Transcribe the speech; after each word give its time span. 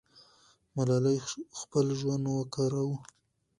ملالۍ 0.75 1.17
خپل 1.59 1.85
ژوند 1.99 2.25
ورکاوه. 2.29 2.97